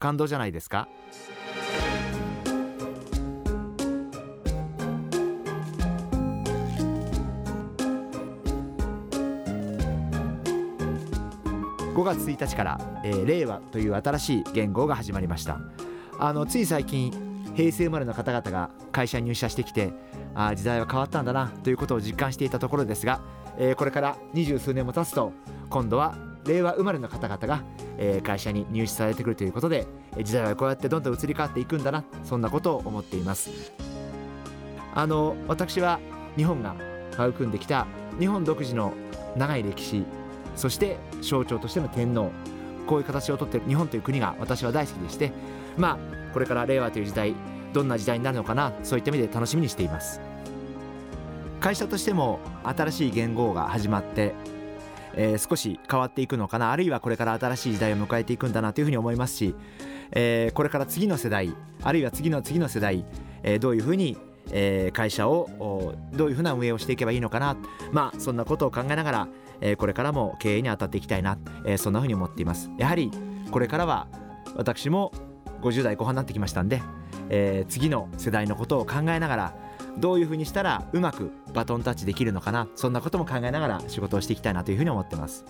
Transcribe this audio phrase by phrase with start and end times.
[0.00, 0.88] 感動じゃないですか
[11.94, 15.60] ？5月1日から、えー、令和という新しい元号が始まりました。
[16.18, 17.12] あのつい最近
[17.54, 19.92] 平成生まれの方々が会社に入社してきて
[20.34, 23.20] あ時代は変わったんだなということを実感していたところですが、
[23.58, 25.32] えー、これから二十数年も経つと
[25.68, 27.62] 今度は令和生まれの方々が、
[27.98, 29.86] えー、会社に入社されてくるということで
[30.22, 33.50] 時代はこうやってどんどん移り変わっていくんだなそんなことを思っています。
[34.94, 36.00] あの私は
[36.36, 36.74] 日本が
[37.12, 37.86] 育んできた
[38.18, 38.92] 日本独自の
[39.36, 40.04] 長い歴史
[40.56, 42.30] そして象徴としての天皇
[42.86, 45.32] こういう形をとっている日本という国が私は大好きでして
[45.76, 47.34] まあこれから令和という時代
[47.72, 50.20] どんな時代になるのかなそういった意味で楽しみにしています。
[51.60, 54.32] 会社としても新しい元号が始まって、
[55.14, 59.54] えー、少し変わっていくのかなあるいはこれから新しい時代を迎えていくんだなというふうに思いますし、
[60.12, 63.04] えー、これから次の世代あるいは次の次の世代、
[63.42, 64.16] えー、どういうふうに
[64.52, 67.56] え、会社をどういうふうな運営をしていけばいいのかな
[67.92, 69.28] まあそんなことを考えながら、
[69.60, 72.70] え、これからも経営に当たっていきたいな、え、そんなふうに思っています。
[72.78, 73.10] やはり
[73.50, 74.08] これからは
[74.56, 75.12] 私も
[75.62, 76.82] 50代後半になってきましたんで、
[77.28, 79.54] え、次の世代のことを考えながら
[79.98, 82.68] どういうふうにしたらうまくバトンタッチできるのかな？
[82.76, 85.44] そんなことも考えながら仕事をしていきたいなというふうに思ってます。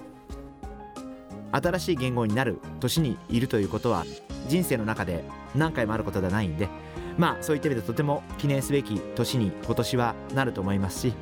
[1.52, 4.04] 新しい言語になる年にいるということは
[4.46, 5.24] 人生の中で
[5.56, 6.68] 何回もあることではないんで
[7.18, 11.12] まあそういった意味でとても記念すべき年に今年はなると思いますし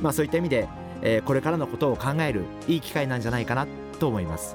[0.00, 0.68] まあそういった意味で、
[1.02, 3.66] えー、これからのことを考えるいい機会なんじゃないかな
[3.98, 4.54] と思います、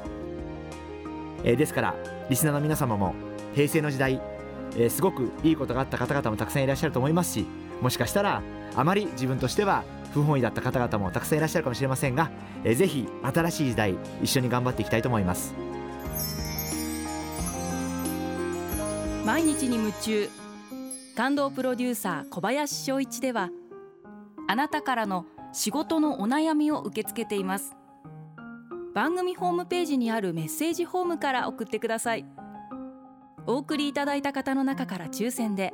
[1.44, 1.96] えー、ですから
[2.30, 3.14] リスナーの皆様も
[3.54, 4.22] 平成の時代、
[4.78, 7.46] えー、すごくいいことがあった方々もたくさんいらっしゃると思いますし
[7.82, 8.42] もしかしたら
[8.76, 9.84] あまり自分としては
[10.14, 12.32] 不本意だった方々もたくさんいらっしゃるかもしれませんが、
[12.64, 15.54] えー、ぜひ新しい時代一緒に頑張っていきたいと思います。
[19.26, 20.30] 毎日に夢中。
[21.16, 23.50] 感動プロデューサー小林翔一では
[24.48, 27.76] あなたからの仕事のお悩みを受け付けています。
[28.94, 32.26] 番組ホームページにあるメッセージフォームから送ってください。
[33.48, 35.74] お送りいただいた方の中から抽選で